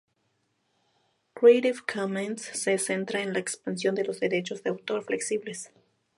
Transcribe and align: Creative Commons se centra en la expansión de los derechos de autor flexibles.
Creative 1.35 1.81
Commons 1.93 2.41
se 2.41 2.79
centra 2.79 3.21
en 3.21 3.33
la 3.33 3.39
expansión 3.39 3.93
de 3.93 4.03
los 4.03 4.19
derechos 4.19 4.63
de 4.63 4.71
autor 4.71 5.03
flexibles. 5.03 5.69